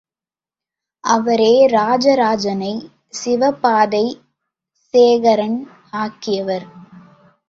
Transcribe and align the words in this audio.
அவரே 1.03 1.67
ராஜராஜனை 1.67 2.71
சிவபாத 3.13 3.93
சேகரன் 4.93 5.59
ஆக்கியவர். 5.91 6.65